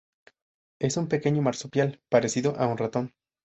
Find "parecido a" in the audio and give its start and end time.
2.09-2.65